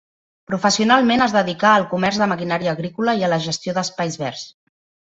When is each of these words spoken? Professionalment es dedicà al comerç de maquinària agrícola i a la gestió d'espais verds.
Professionalment 0.51 1.25
es 1.27 1.35
dedicà 1.35 1.75
al 1.81 1.85
comerç 1.93 2.19
de 2.23 2.29
maquinària 2.35 2.75
agrícola 2.79 3.17
i 3.21 3.23
a 3.29 3.35
la 3.37 3.43
gestió 3.49 3.79
d'espais 3.79 4.21
verds. 4.27 4.53